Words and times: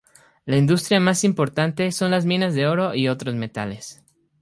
La 0.47 0.57
industria 0.57 0.99
más 0.99 1.23
importante 1.23 1.91
son 1.91 2.09
las 2.09 2.25
minas 2.25 2.55
de 2.55 2.65
oro 2.65 2.95
y 2.95 3.07
otros 3.07 3.35
metales. 3.35 4.01